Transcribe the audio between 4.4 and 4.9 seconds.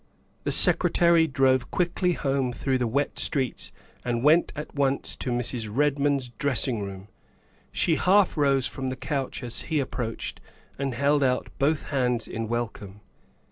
at